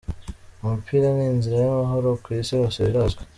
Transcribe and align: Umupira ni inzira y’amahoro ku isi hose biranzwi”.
Umupira 0.63 1.07
ni 1.15 1.23
inzira 1.31 1.55
y’amahoro 1.63 2.09
ku 2.23 2.27
isi 2.39 2.53
hose 2.59 2.79
biranzwi”. 2.87 3.21